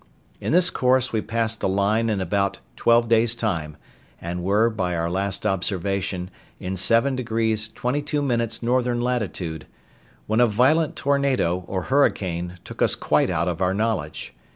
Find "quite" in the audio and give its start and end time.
12.95-13.29